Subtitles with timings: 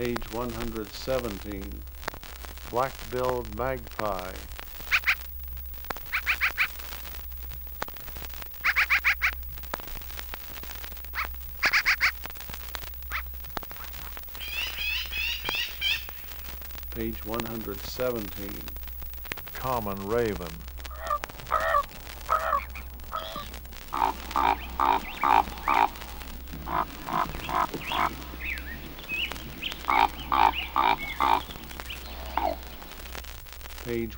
[0.00, 1.82] Page 117.
[2.70, 4.32] Black-billed magpie.
[16.94, 18.50] Page 117.
[19.52, 20.48] Common raven.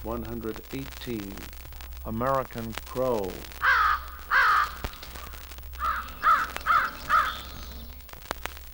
[0.05, 1.33] 118.
[2.07, 3.31] American crow.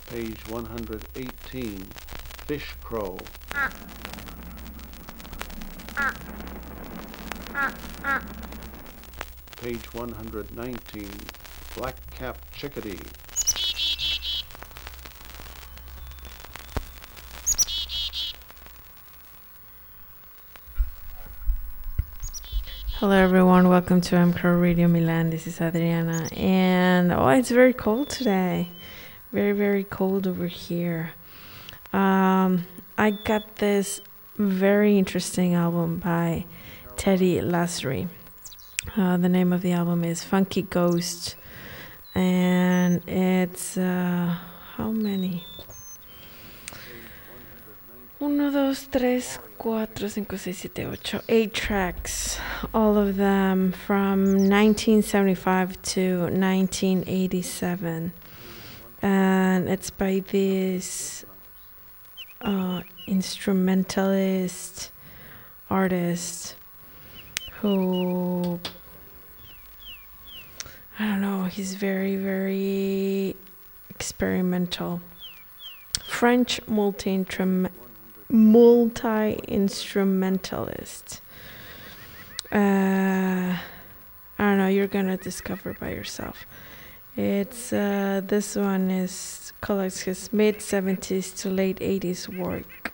[0.07, 1.83] Page 118.
[2.47, 3.17] Fish crow.
[9.61, 11.09] Page 119.
[11.75, 12.99] Black-capped chickadee.
[22.99, 23.69] Hello, everyone.
[23.69, 25.29] Welcome to MCR Radio Milan.
[25.29, 28.71] This is Adriana, and oh, it's very cold today.
[29.31, 31.11] Very, very cold over here.
[31.93, 32.65] Um,
[32.97, 34.01] I got this
[34.35, 36.43] very interesting album by
[36.97, 38.09] Teddy Lasry.
[38.97, 41.37] Uh, the name of the album is Funky Ghost,
[42.13, 44.35] and it's uh,
[44.75, 45.45] how many?
[48.19, 52.39] Uno, dos, tres, cuatro, cinco, seis, siete, ocho, eight tracks,
[52.73, 58.13] all of them from 1975 to 1987.
[59.01, 61.25] And it's by this
[62.39, 64.91] uh, instrumentalist
[65.69, 66.55] artist
[67.59, 68.61] who,
[70.97, 73.35] I don't know, he's very, very
[73.89, 75.01] experimental.
[76.07, 77.13] French multi
[78.29, 81.21] multi instrumentalist.
[82.51, 83.59] Uh, I
[84.37, 84.67] don't know.
[84.67, 86.45] You're gonna discover by yourself.
[87.17, 92.93] It's uh, this one is collects his mid seventies to late eighties work,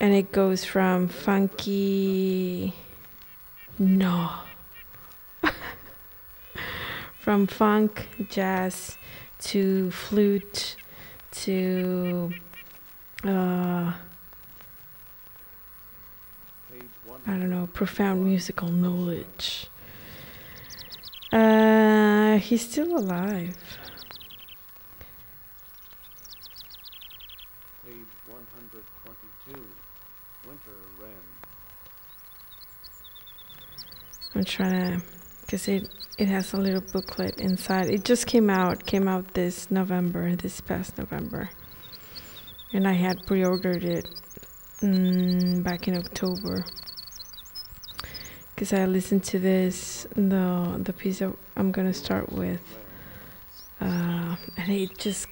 [0.00, 2.74] and it goes from funky,
[3.78, 4.30] no,
[7.20, 8.98] from funk, jazz,
[9.38, 10.76] to flute,
[11.30, 12.32] to
[13.28, 13.92] uh,
[17.26, 19.68] I don't know, profound musical knowledge.
[21.32, 23.56] Uh, he's still alive.
[27.84, 27.94] Page
[28.28, 29.60] 122.
[30.46, 30.70] Winter.
[34.34, 35.06] I'm trying to,
[35.40, 35.88] because it
[36.18, 37.90] it has a little booklet inside.
[37.90, 41.50] It just came out, came out this November, this past November,
[42.72, 44.06] and I had pre-ordered it
[44.80, 46.64] mm, back in October.
[48.54, 52.62] Because I listened to this, the the piece that I'm gonna start with,
[53.80, 55.28] uh, and it just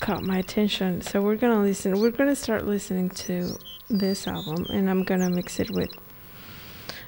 [0.00, 1.00] caught my attention.
[1.00, 2.00] So we're gonna listen.
[2.00, 3.56] We're gonna start listening to
[3.88, 5.90] this album, and I'm gonna mix it with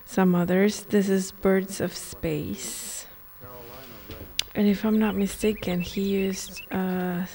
[0.04, 0.84] some others.
[0.84, 3.06] This is Birds of Space.
[4.54, 7.26] And if I'm not mistaken, he used uh,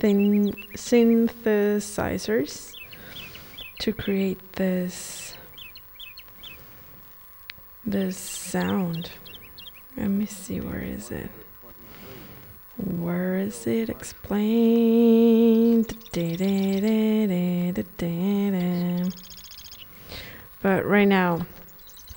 [0.00, 2.74] thin synthesizers
[3.78, 5.34] to create this
[7.84, 9.10] this sound.
[9.96, 11.30] Let me see where is it?
[12.76, 15.96] Where is it explained?
[20.62, 21.46] But right now,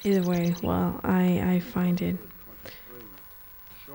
[0.03, 2.17] either way, well, I I find it.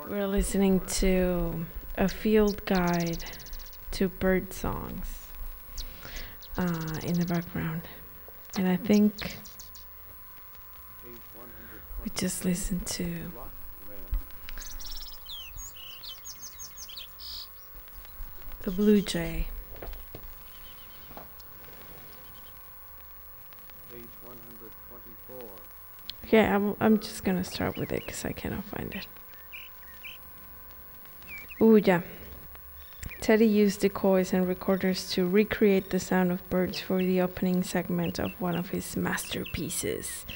[0.09, 1.65] We're listening to
[1.97, 3.25] a field guide
[3.93, 5.29] to bird songs
[6.57, 7.83] uh, in the background,
[8.57, 9.37] and I think
[12.03, 13.43] we just listened to 122.
[18.63, 19.49] The blue jay.
[23.91, 25.49] Page 124.
[26.25, 29.07] Okay, I'm, I'm just gonna start with it because I cannot find it.
[31.61, 32.01] Ooh, yeah.
[33.23, 38.19] Teddy used decoys and recorders to recreate the sound of birds for the opening segment
[38.19, 40.27] of one of his masterpieces,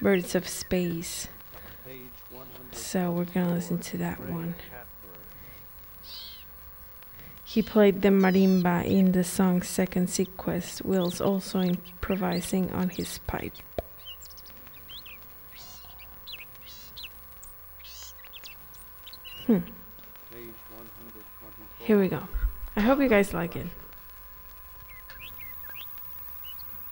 [0.00, 1.26] Birds of Space.
[2.70, 4.54] So we're gonna listen to that one.
[7.44, 13.54] He played the marimba in the song's second sequence, whilst also improvising on his pipe.
[19.46, 19.58] Hmm.
[21.90, 21.98] Page 124.
[21.98, 22.28] Here we go.
[22.76, 23.66] I hope you guys like it.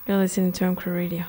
[0.08, 1.24] You're listening to MCR Radio.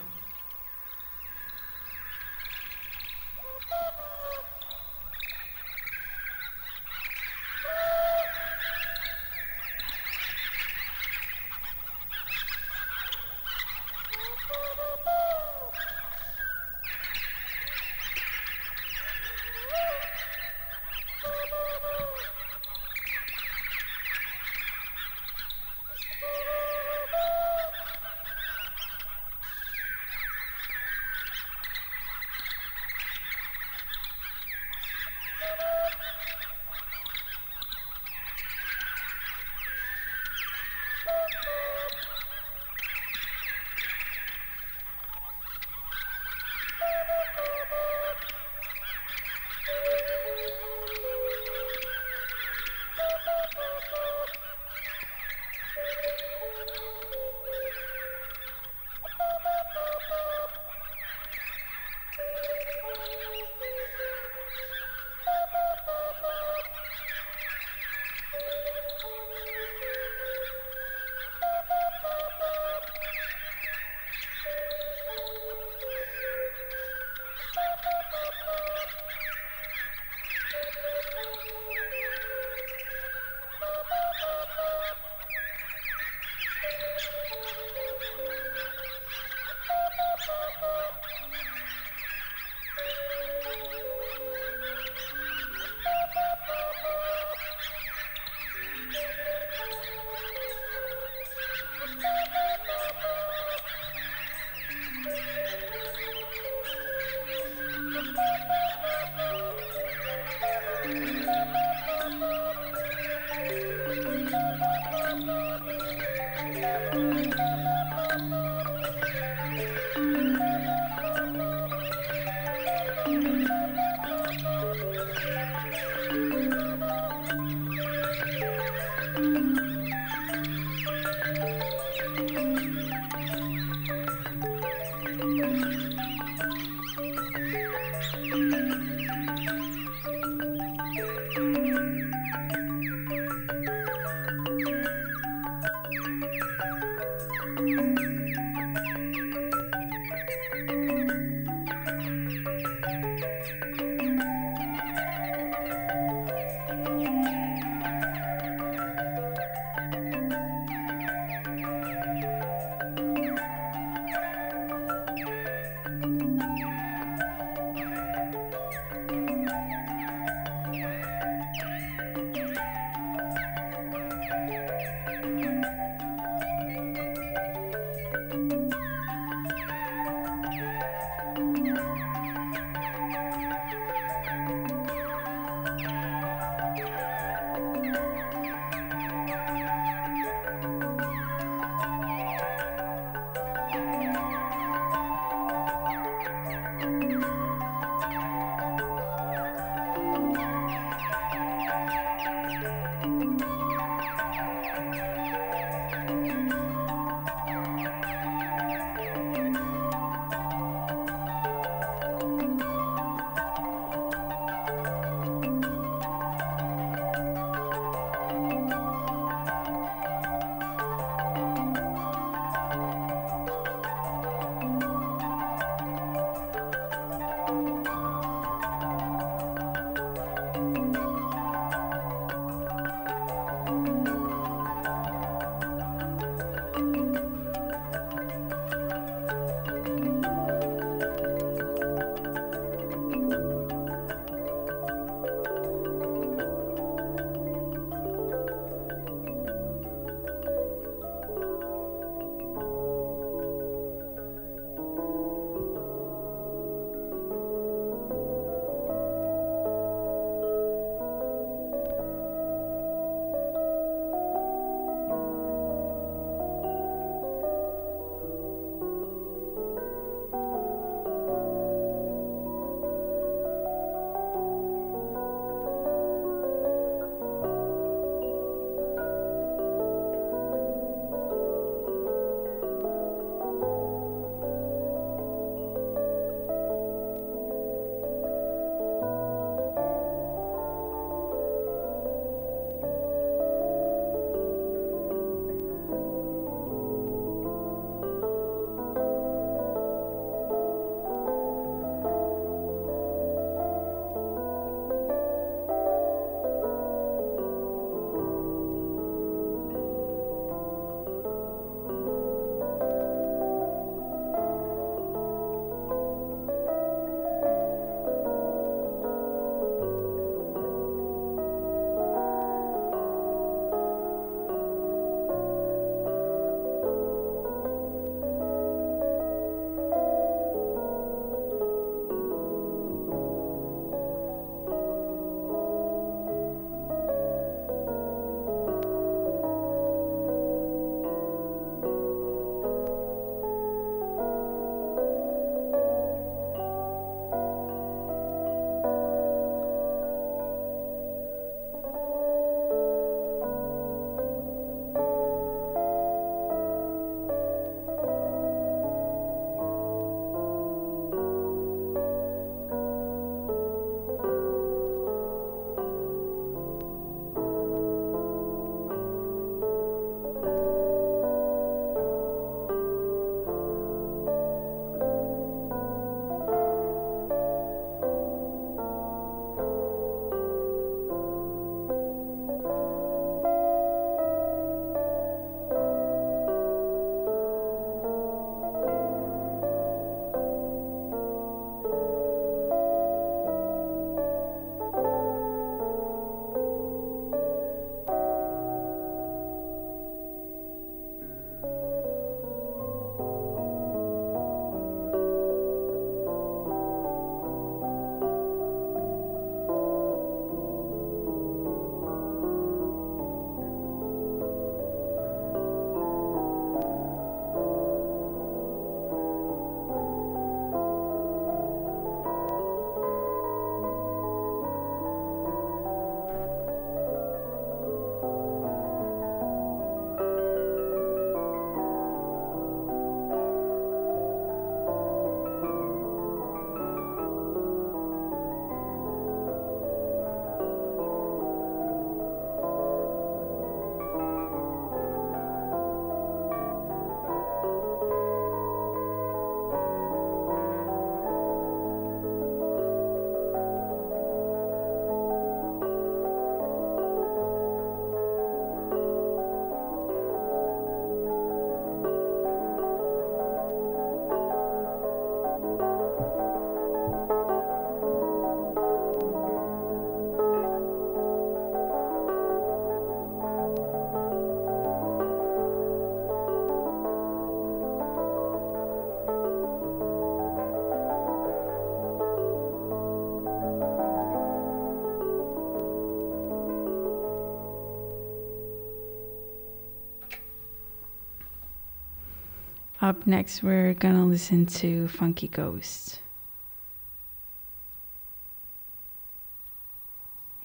[493.02, 496.20] Up next, we're gonna listen to Funky Ghost.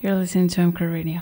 [0.00, 1.20] You're listening to MCR Radio.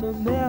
[0.00, 0.39] so many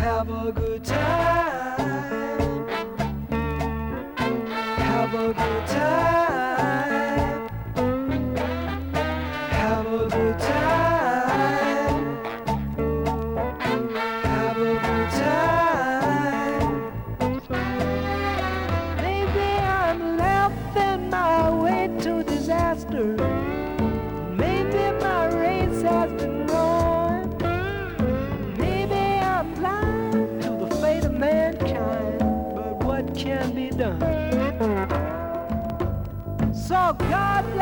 [0.00, 1.29] Have a good time.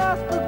[0.09, 0.47] Здравствуй,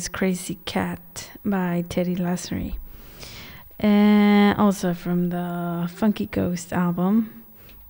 [0.00, 2.78] was Crazy Cat by Teddy Lasry.
[3.78, 7.44] And also from the Funky Ghost album,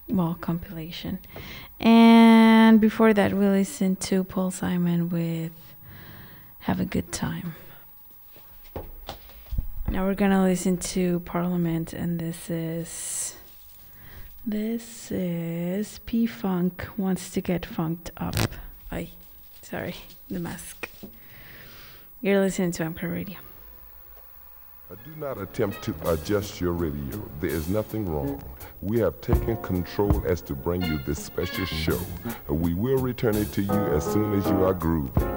[0.08, 1.20] well, compilation.
[1.78, 5.52] And before that, we listened to Paul Simon with
[6.66, 7.54] Have a Good Time.
[9.88, 13.36] Now we're gonna listen to Parliament, and this is
[14.44, 18.34] this is P Funk wants to get funked up.
[18.90, 19.10] I,
[19.62, 19.94] sorry,
[20.28, 20.88] the mask.
[22.22, 23.36] You're listening to MCR Radio.
[24.90, 27.18] Do not attempt to adjust your radio.
[27.40, 28.44] There is nothing wrong.
[28.82, 31.98] We have taken control as to bring you this special show.
[32.46, 35.34] We will return it to you as soon as you are grooving.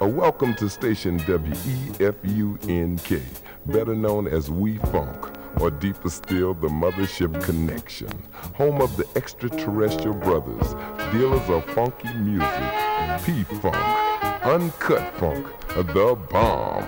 [0.00, 3.22] A welcome to station WEFUNK,
[3.64, 8.10] better known as We Funk, or deeper still, the Mothership Connection,
[8.54, 10.74] home of the extraterrestrial brothers,
[11.10, 14.05] dealers of funky music, P Funk,
[14.46, 16.86] Uncut Funk, the bomb.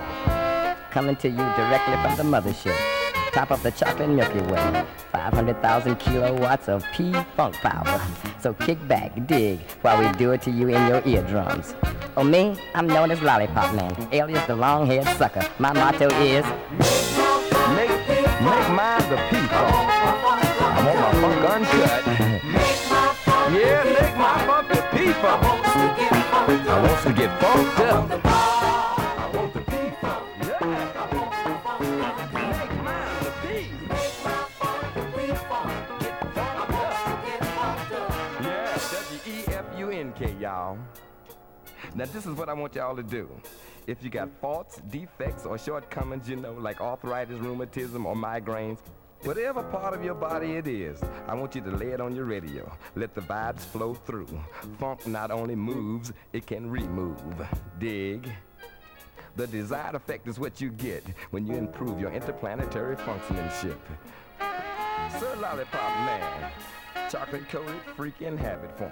[0.91, 2.73] coming to you directly from the mothership.
[3.33, 4.85] Top of the chocolate Milky Way.
[5.11, 8.01] 500,000 kilowatts of P-Funk power.
[8.39, 11.75] So kick back, dig, while we do it to you in your eardrums.
[12.15, 12.55] Oh, me?
[12.75, 15.45] I'm known as Lollipop Man, alias the long-haired sucker.
[15.59, 16.45] My motto is...
[17.75, 17.89] Make,
[18.39, 19.51] make mine the P-Funk.
[19.51, 22.07] I want my funk uncut.
[23.51, 25.68] yeah, make my funk the P-Funk.
[26.47, 28.25] I want to get funked up.
[40.39, 40.77] Y'all.
[41.95, 43.29] Now this is what I want y'all to do.
[43.87, 48.79] If you got faults, defects, or shortcomings, you know, like arthritis, rheumatism, or migraines,
[49.23, 52.25] whatever part of your body it is, I want you to lay it on your
[52.25, 52.71] radio.
[52.95, 54.27] Let the vibes flow through.
[54.79, 57.21] Funk not only moves, it can remove.
[57.79, 58.29] Dig.
[59.35, 63.79] The desired effect is what you get when you improve your interplanetary functionship.
[65.19, 66.51] Sir Lollipop Man,
[67.09, 68.91] chocolate coated freaking habit form.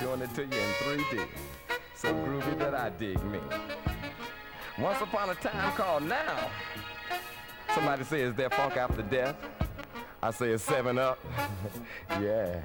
[0.00, 1.26] Doing it to you in 3D.
[1.94, 3.40] So groovy that I dig me.
[4.78, 6.50] Once upon a time called now.
[7.74, 9.34] Somebody says they're funk after death.
[10.22, 11.18] I say it's seven up.
[12.20, 12.60] yeah.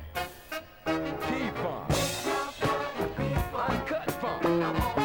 [0.85, 1.89] P-funk.
[3.67, 4.98] Uncut funk.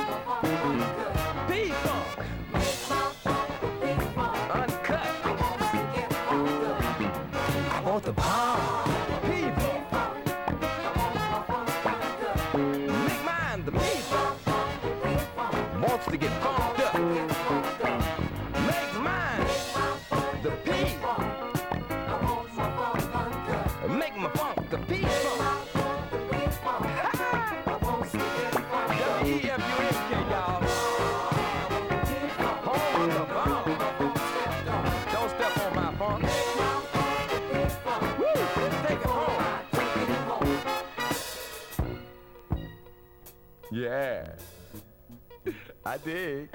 [45.87, 46.49] I dig.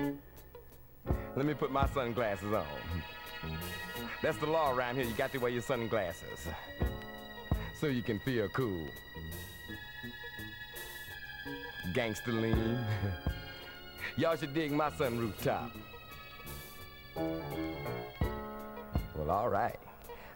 [1.36, 2.66] Let me put my sunglasses on.
[4.22, 5.06] That's the law around here.
[5.06, 6.48] You got to wear your sunglasses
[7.80, 8.88] so you can feel cool.
[11.94, 12.86] Gangster lean.
[14.18, 15.72] Y'all should dig my sunroof top.
[19.16, 19.80] Well, all right.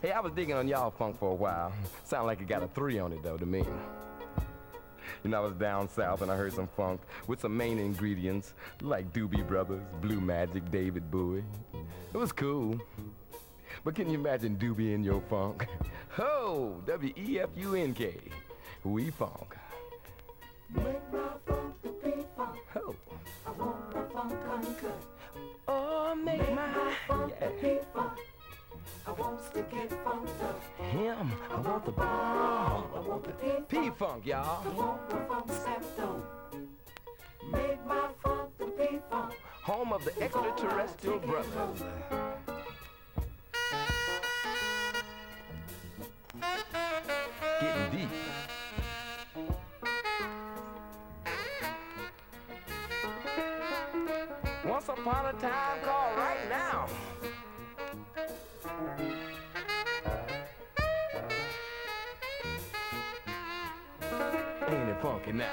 [0.02, 1.72] Hey, I was digging on y'all funk for a while.
[2.04, 3.64] Sound like it got a three on it though to me.
[5.24, 8.54] You know, I was down south and I heard some funk with some main ingredients
[8.82, 11.46] like Doobie Brothers, Blue Magic, David Bowie.
[12.14, 12.80] It was cool.
[13.86, 15.66] But can you imagine Doobie in your funk?
[16.10, 16.82] Ho!
[16.86, 18.18] W E F U N K.
[18.84, 19.56] We funk.
[22.74, 22.96] Ho!
[25.68, 26.94] Oh, make my
[27.30, 28.24] yeah.
[30.78, 32.90] Him, I want the ball.
[32.96, 34.64] I want the P funk, y'all.
[34.66, 35.04] i want
[39.64, 41.84] Home of the extraterrestrial brothers.
[47.62, 48.10] Getting deep.
[54.66, 56.90] Once upon a time called right now.
[64.68, 65.52] Ain't it funky now?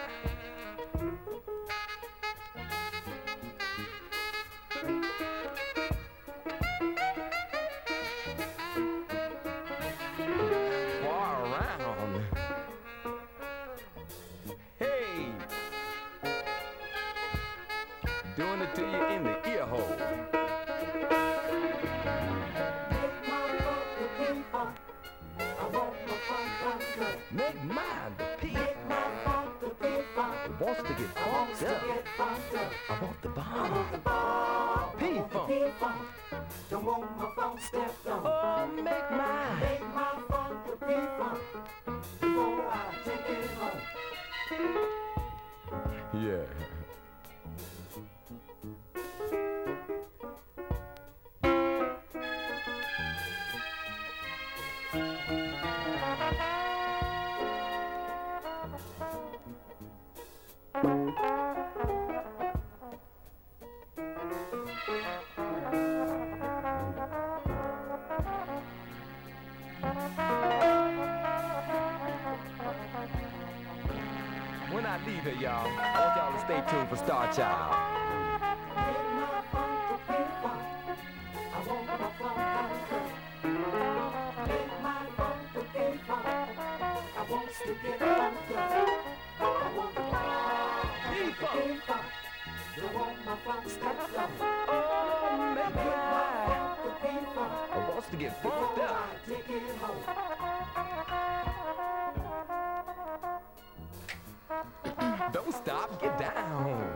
[105.32, 106.90] Don't stop, get down.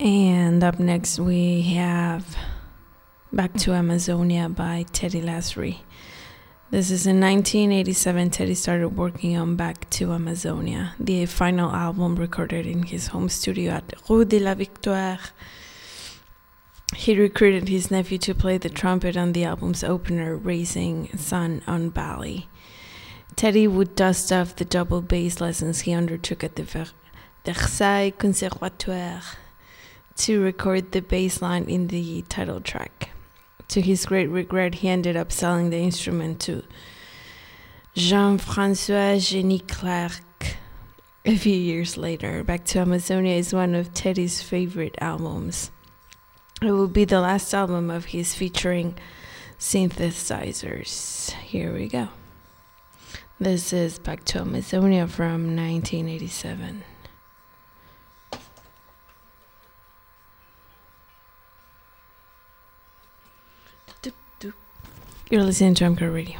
[0.00, 2.36] And up next, we have
[3.30, 5.80] Back to Amazonia by Teddy Lasry.
[6.70, 8.30] This is in 1987.
[8.30, 13.72] Teddy started working on Back to Amazonia, the final album recorded in his home studio
[13.72, 15.18] at Rue de la Victoire.
[16.96, 21.90] He recruited his nephew to play the trumpet on the album's opener, Raising Sun on
[21.90, 22.48] Bali.
[23.36, 26.86] Teddy would dust off the double bass lessons he undertook at the Ver-
[27.44, 29.22] Versailles Conservatoire
[30.16, 33.10] to record the bass line in the title track.
[33.68, 36.62] To his great regret, he ended up selling the instrument to
[37.94, 40.56] Jean Francois Jenny Clark
[41.24, 42.44] a few years later.
[42.44, 45.70] Back to Amazonia is one of Teddy's favorite albums.
[46.60, 48.96] It will be the last album of his featuring
[49.58, 51.30] synthesizers.
[51.32, 52.08] Here we go.
[53.42, 56.84] This is Back to Amazonia from 1987.
[64.00, 64.52] Doop, doop.
[65.28, 66.38] You're listening to MCR Radio.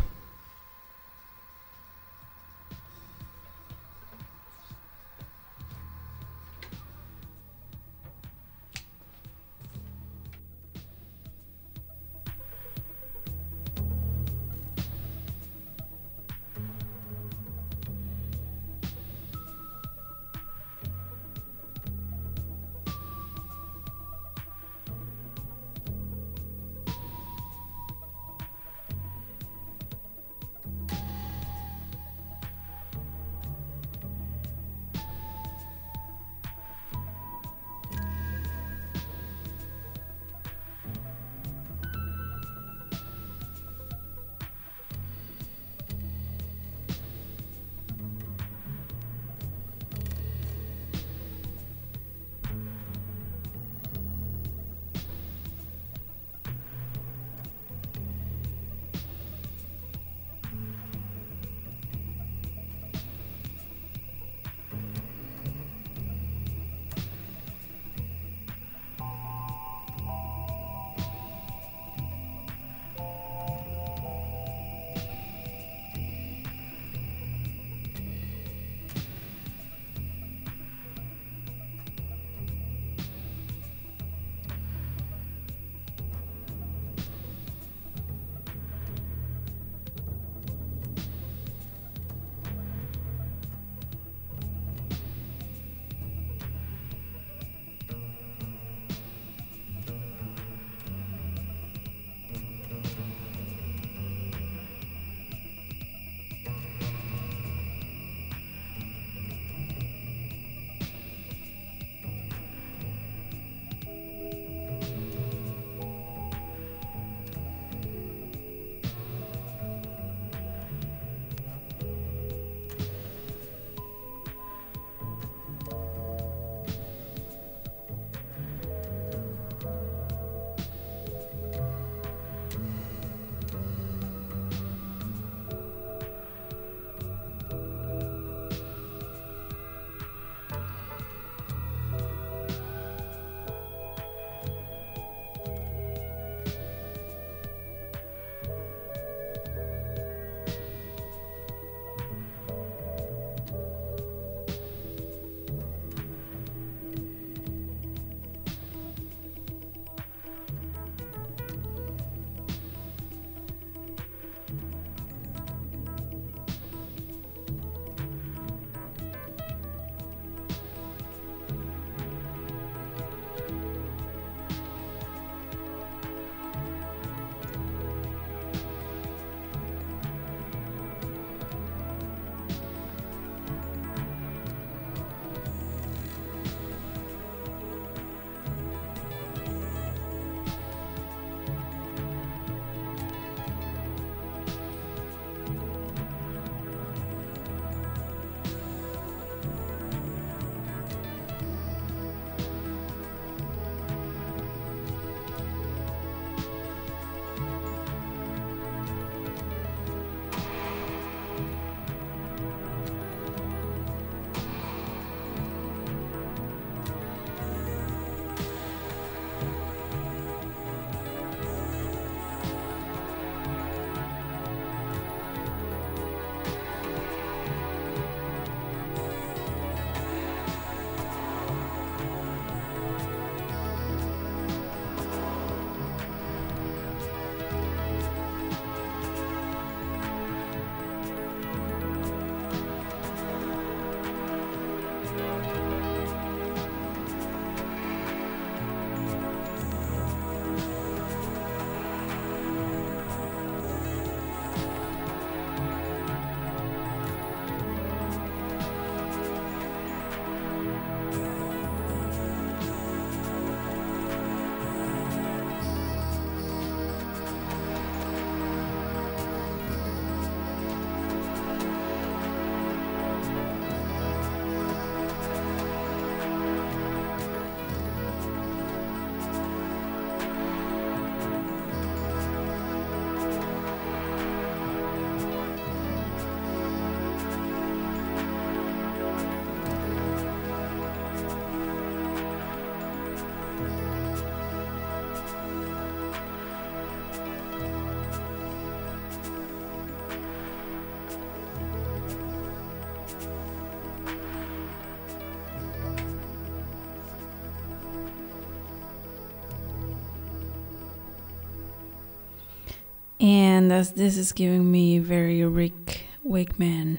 [313.23, 316.99] And this is giving me very Rick Wakeman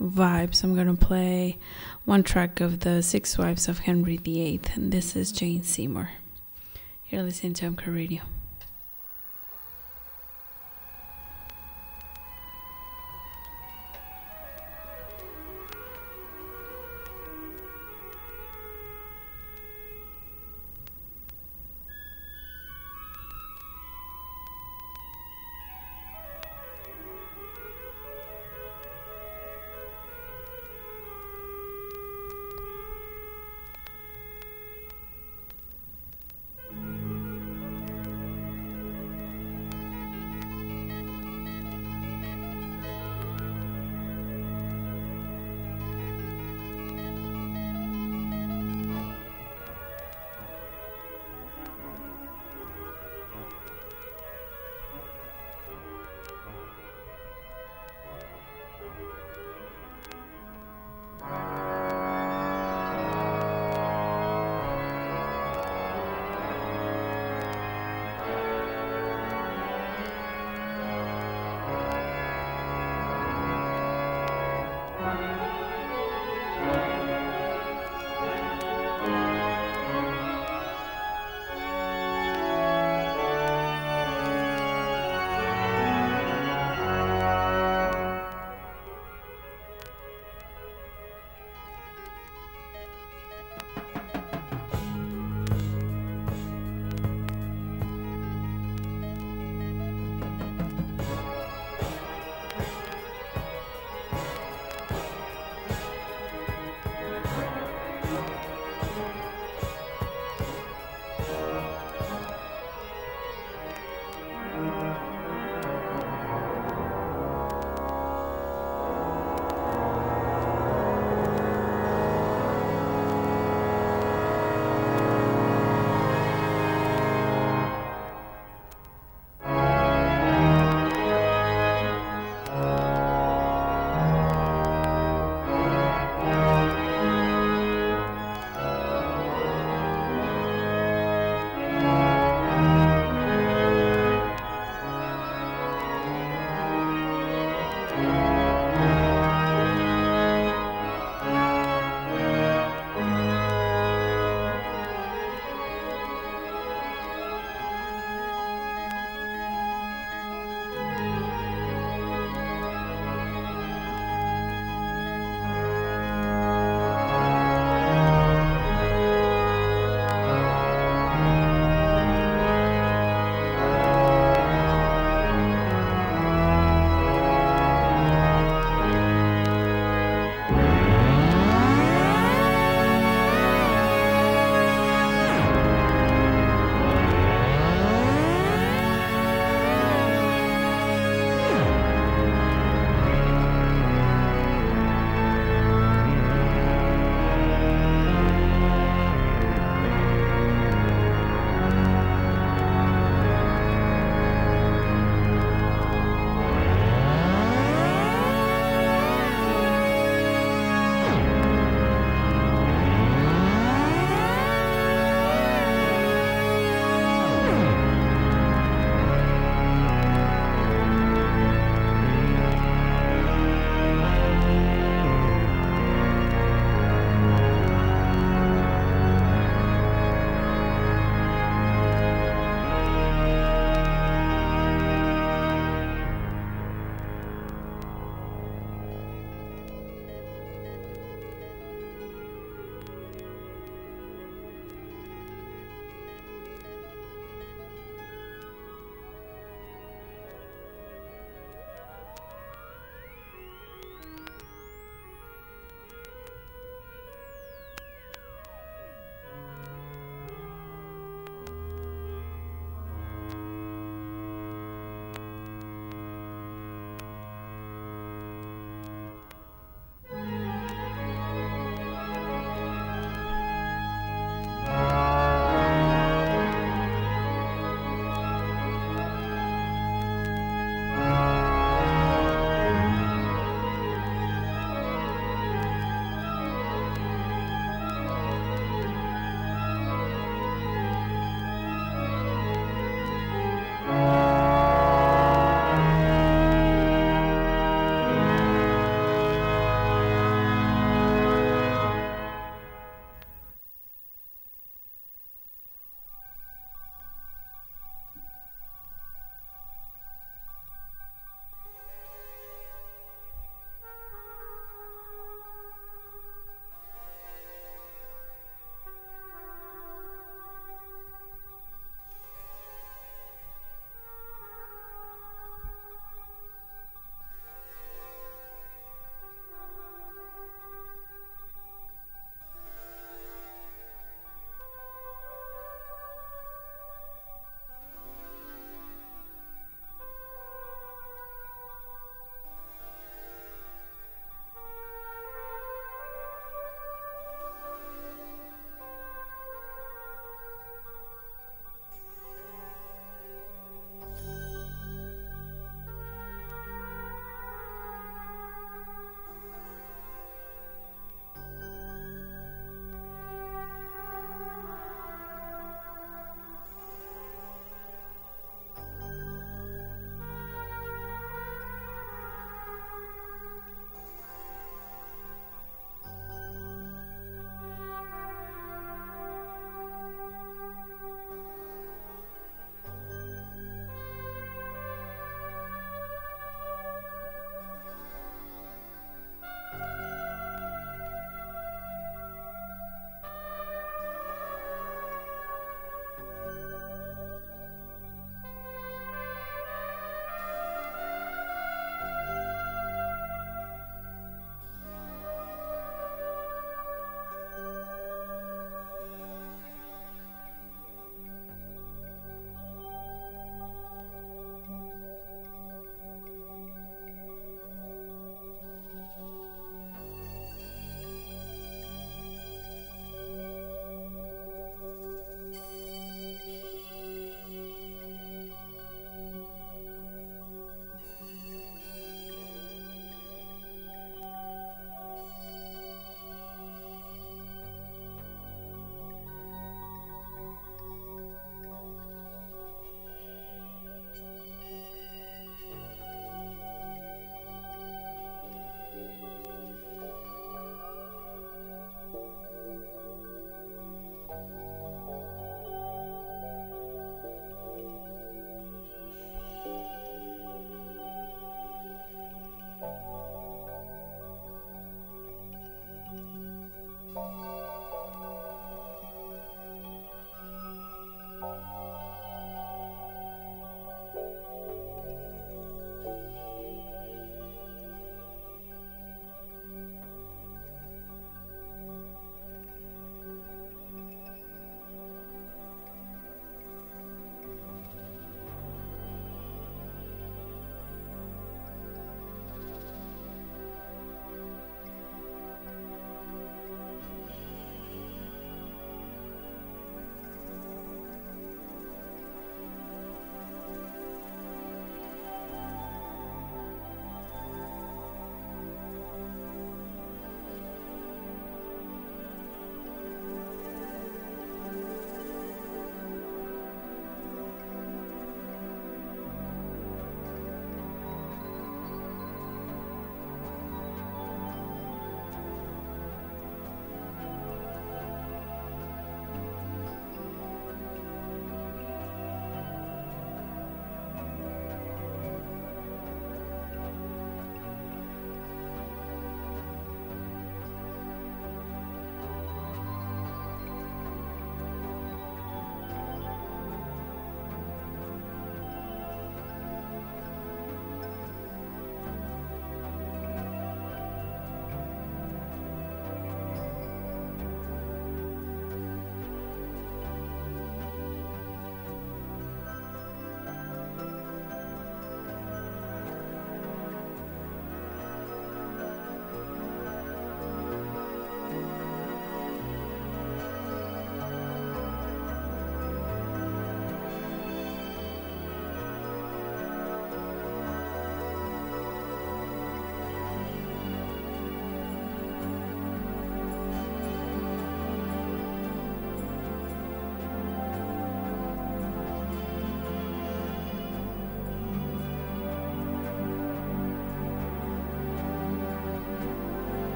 [0.00, 1.58] vibes, I'm gonna play
[2.06, 6.12] one track of the Six Wives of Henry VIII, and this is Jane Seymour.
[7.10, 8.22] You're listening to MK Radio.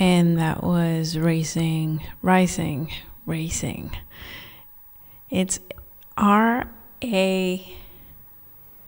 [0.00, 2.90] And that was Racing, Rising,
[3.26, 3.94] Racing.
[5.28, 5.60] It's
[6.16, 6.68] R
[7.04, 7.76] A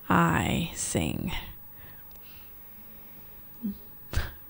[0.08, 1.32] I sing.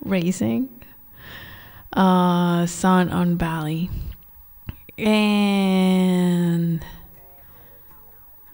[0.03, 0.69] Racing.
[1.91, 3.89] Uh, Sun on Bali.
[4.97, 6.83] And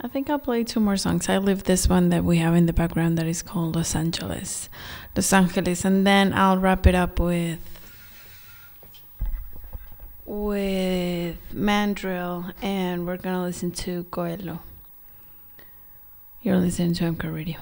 [0.01, 1.29] I think I'll play two more songs.
[1.29, 4.67] I leave this one that we have in the background that is called Los Angeles.
[5.15, 5.85] Los Angeles.
[5.85, 7.78] And then I'll wrap it up with
[10.29, 14.59] with Mandrill and we're gonna listen to Coelho.
[16.43, 17.57] You're listening to MK Radio.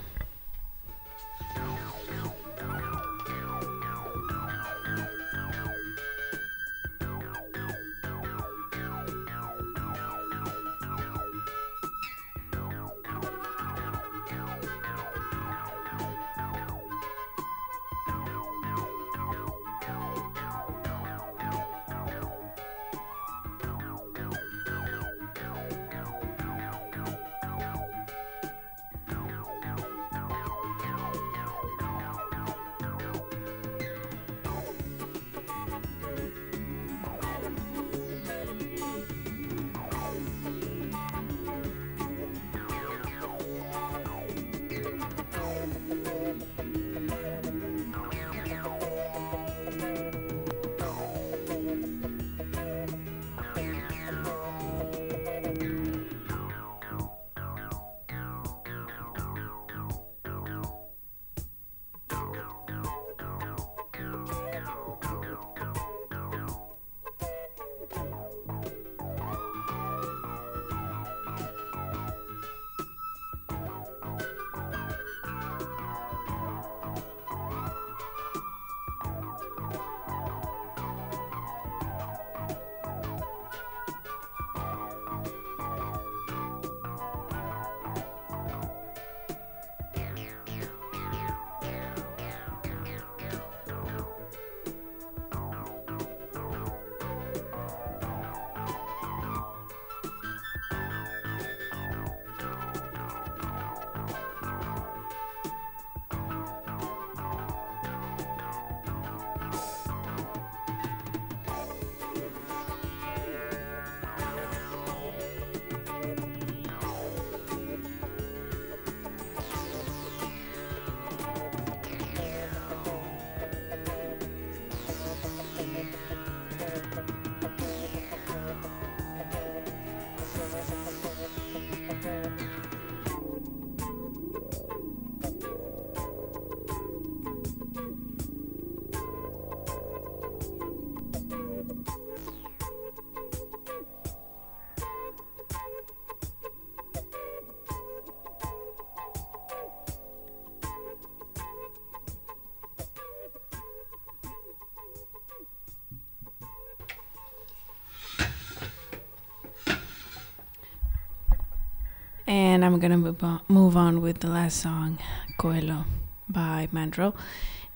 [162.28, 165.00] And I'm gonna move on, move on with the last song,
[165.38, 165.86] Coelho
[166.28, 167.16] by Mandrill.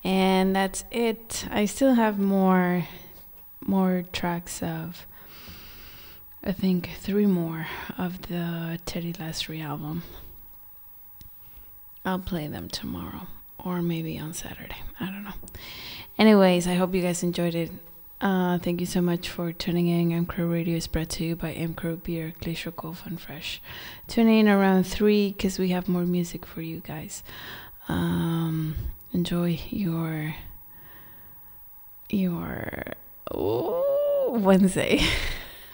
[0.03, 1.45] And that's it.
[1.49, 2.85] I still have more
[3.65, 5.05] more tracks of
[6.43, 10.03] I think three more of the Teddy Lasry album.
[12.03, 13.27] I'll play them tomorrow
[13.63, 14.77] or maybe on Saturday.
[14.99, 15.33] I don't know.
[16.17, 17.71] Anyways, I hope you guys enjoyed it.
[18.21, 20.25] Uh, thank you so much for tuning in.
[20.27, 23.59] MCrow Radio is brought to you by MCrow Beer, Glacier Cove, and Fresh.
[24.07, 27.23] Tune in around 3 because we have more music for you guys.
[27.89, 28.75] Um,
[29.11, 30.35] enjoy your
[32.11, 32.93] your
[33.31, 35.01] oh, Wednesday.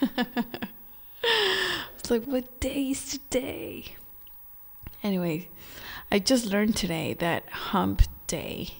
[1.98, 3.84] it's like, what day is today?
[5.02, 5.50] Anyway,
[6.10, 8.70] I just learned today that hump day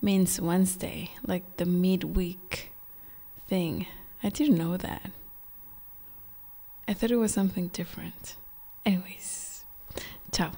[0.00, 2.71] means Wednesday, like the midweek
[3.52, 3.86] thing.
[4.22, 5.10] I didn't know that.
[6.88, 8.36] I thought it was something different.
[8.86, 9.66] Anyways,
[10.32, 10.52] ciao.